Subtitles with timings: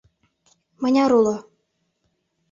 [0.81, 1.35] Мыняр уло?